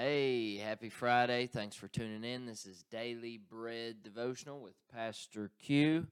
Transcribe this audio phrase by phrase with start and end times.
[0.00, 1.48] Hey, happy Friday.
[1.48, 2.46] Thanks for tuning in.
[2.46, 6.06] This is Daily Bread Devotional with Pastor Q,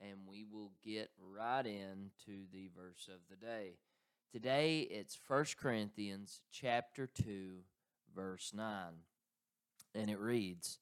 [0.00, 3.78] and we will get right into the verse of the day.
[4.30, 7.54] Today it's 1 Corinthians chapter 2,
[8.14, 8.66] verse 9.
[9.92, 10.78] And it reads,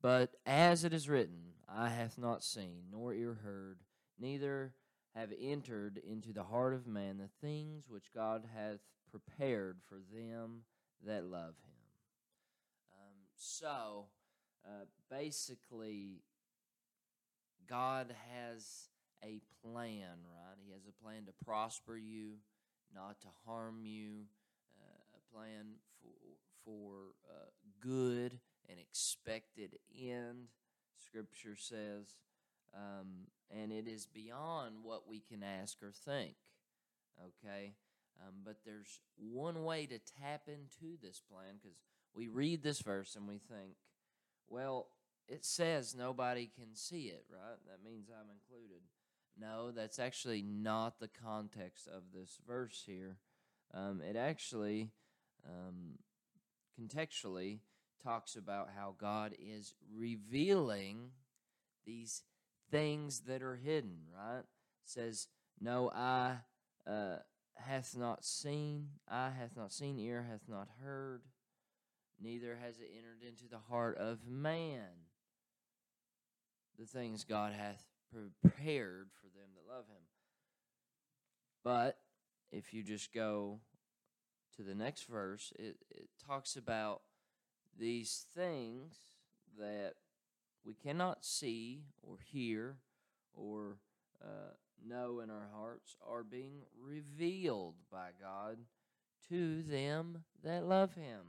[0.00, 3.80] But as it is written, Eye hath not seen, nor ear heard,
[4.20, 4.74] neither
[5.16, 8.78] have entered into the heart of man the things which God hath
[9.10, 10.60] prepared for them
[11.04, 11.73] that love him.
[13.36, 14.06] So,
[14.64, 16.22] uh, basically,
[17.68, 18.88] God has
[19.22, 20.56] a plan, right?
[20.64, 22.34] He has a plan to prosper you,
[22.94, 24.26] not to harm you,
[24.78, 26.10] uh, a plan for,
[26.64, 26.94] for
[27.28, 27.50] uh,
[27.80, 30.48] good and expected end,
[30.98, 32.16] Scripture says.
[32.74, 36.34] Um, and it is beyond what we can ask or think.
[37.20, 37.74] Okay?
[38.20, 41.76] Um, but there's one way to tap into this plan because
[42.14, 43.74] we read this verse and we think,
[44.48, 44.88] well,
[45.28, 47.58] it says nobody can see it, right?
[47.66, 48.82] That means I'm included.
[49.38, 53.16] No, that's actually not the context of this verse here.
[53.72, 54.90] Um, it actually,
[55.46, 55.98] um,
[56.80, 57.58] contextually,
[58.02, 61.10] talks about how God is revealing
[61.86, 62.22] these
[62.70, 64.40] things that are hidden, right?
[64.40, 64.44] It
[64.84, 65.28] says,
[65.60, 66.36] No eye
[66.86, 67.16] uh,
[67.56, 71.22] hath not seen, eye hath not seen, ear hath not heard,
[72.20, 75.08] neither has it entered into the heart of man
[76.78, 80.02] the things God hath prepared for them that love him.
[81.62, 81.98] But
[82.50, 83.60] if you just go
[84.56, 87.02] to the next verse, it, it talks about
[87.78, 88.94] these things
[89.58, 89.94] that
[90.64, 92.76] we cannot see or hear
[93.34, 93.76] or
[94.22, 94.54] uh,
[94.86, 98.58] know in our hearts are being revealed by God
[99.28, 101.20] to them that love Him.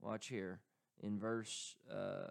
[0.00, 0.60] Watch here
[1.02, 2.30] in verse uh,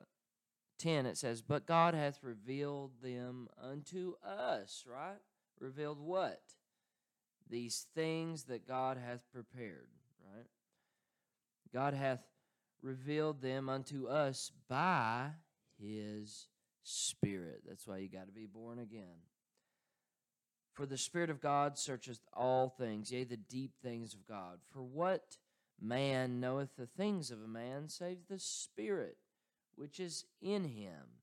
[0.79, 5.19] 10, it says, But God hath revealed them unto us, right?
[5.59, 6.41] Revealed what?
[7.49, 9.89] These things that God hath prepared,
[10.33, 10.47] right?
[11.73, 12.23] God hath
[12.81, 15.31] revealed them unto us by
[15.81, 16.47] his
[16.83, 17.61] Spirit.
[17.67, 19.23] That's why you got to be born again.
[20.73, 24.59] For the Spirit of God searcheth all things, yea, the deep things of God.
[24.71, 25.37] For what
[25.81, 29.17] man knoweth the things of a man save the Spirit
[29.75, 31.19] which is in him?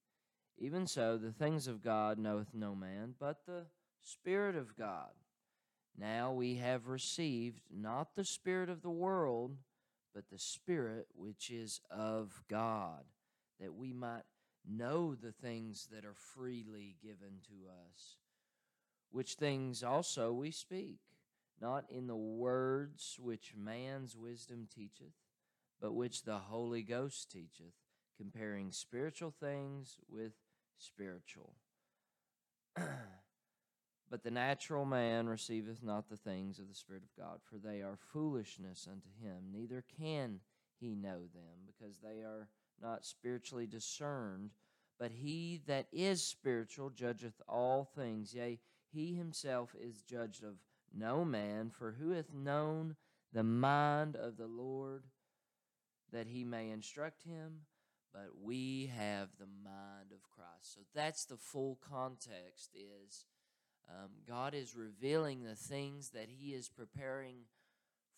[0.58, 3.66] Even so, the things of God knoweth no man, but the
[4.00, 5.10] Spirit of God.
[5.98, 9.56] Now we have received not the Spirit of the world,
[10.14, 13.04] but the Spirit which is of God,
[13.60, 14.24] that we might
[14.68, 18.16] know the things that are freely given to us,
[19.10, 21.00] which things also we speak,
[21.60, 25.14] not in the words which man's wisdom teacheth,
[25.80, 27.74] but which the Holy Ghost teacheth,
[28.16, 30.32] comparing spiritual things with
[30.78, 31.54] spiritual.
[34.10, 37.82] but the natural man receiveth not the things of the Spirit of God, for they
[37.82, 40.40] are foolishness unto him, neither can
[40.78, 42.48] he know them, because they are
[42.80, 44.50] not spiritually discerned.
[44.98, 50.54] But he that is spiritual judgeth all things, yea, he himself is judged of
[50.96, 51.70] no man.
[51.70, 52.96] For who hath known
[53.32, 55.04] the mind of the Lord
[56.12, 57.62] that he may instruct him?
[58.12, 60.74] But we have the mind of Christ.
[60.74, 63.26] So that's the full context is
[63.88, 67.44] um, God is revealing the things that he is preparing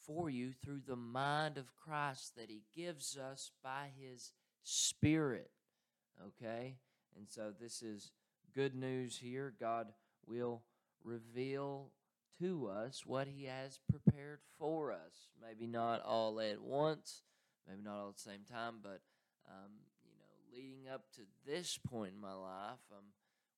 [0.07, 5.51] for you through the mind of Christ that he gives us by his Spirit.
[6.25, 6.77] Okay?
[7.17, 8.13] And so this is
[8.55, 9.53] good news here.
[9.59, 9.89] God
[10.27, 10.63] will
[11.05, 11.91] reveal
[12.41, 15.29] to us what He has prepared for us.
[15.41, 17.23] Maybe not all at once,
[17.69, 19.01] maybe not all at the same time, but
[19.49, 19.73] um,
[20.05, 23.05] you know, leading up to this point in my life, um,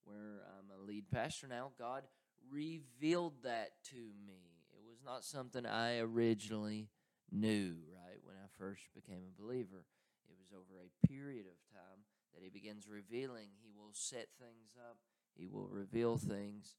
[0.05, 2.05] where I'm a lead pastor now, God
[2.51, 4.65] revealed that to me.
[4.73, 6.89] It was not something I originally
[7.31, 9.85] knew, right, when I first became a believer
[10.29, 12.03] It was over a period of time
[12.35, 13.49] that he begins revealing.
[13.63, 14.99] He will set things up,
[15.37, 16.77] he will reveal things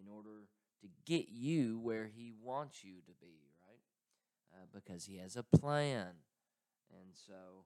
[0.00, 0.48] in order
[0.82, 3.80] to get you where he wants you to be, right?
[4.52, 6.08] Uh, because he has a plan.
[6.90, 7.64] And so,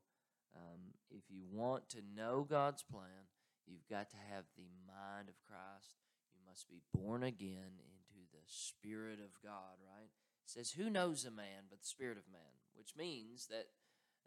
[0.54, 3.28] um, if you want to know God's plan,
[3.66, 5.96] you've got to have the mind of Christ.
[6.32, 10.10] You must be born again into the Spirit of God, right?
[10.44, 12.62] It says, Who knows a man but the Spirit of man?
[12.74, 13.66] Which means that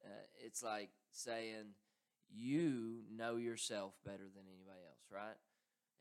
[0.04, 1.76] uh, it's like saying
[2.32, 5.38] you know yourself better than anybody else, right?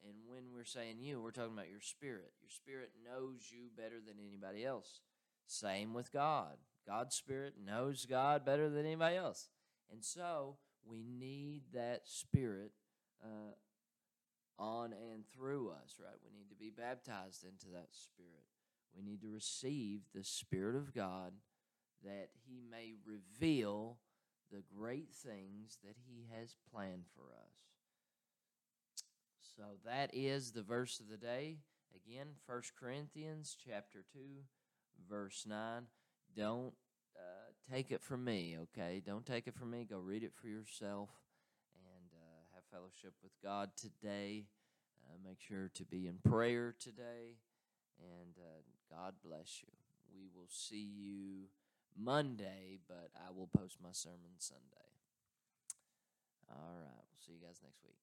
[0.07, 2.33] And when we're saying you, we're talking about your spirit.
[2.41, 5.01] Your spirit knows you better than anybody else.
[5.47, 6.59] Same with God.
[6.87, 9.49] God's Spirit knows God better than anybody else.
[9.93, 12.73] And so we need that Spirit
[13.23, 13.53] uh,
[14.59, 16.17] on and through us, right?
[16.25, 18.45] We need to be baptized into that Spirit.
[18.97, 21.33] We need to receive the Spirit of God
[22.05, 23.99] that He may reveal
[24.51, 27.55] the great things that He has planned for us.
[29.59, 31.57] So that is the verse of the day.
[32.07, 34.21] Again, First Corinthians chapter 2,
[35.11, 35.83] verse 9.
[36.37, 36.75] Don't
[37.17, 39.03] uh, take it from me, okay?
[39.05, 39.85] Don't take it from me.
[39.85, 41.09] Go read it for yourself
[41.75, 44.45] and uh, have fellowship with God today.
[45.05, 47.39] Uh, make sure to be in prayer today.
[47.99, 49.73] And uh, God bless you.
[50.15, 51.49] We will see you
[51.99, 54.63] Monday, but I will post my sermon Sunday.
[56.49, 57.03] All right.
[57.11, 57.99] We'll see you guys next week.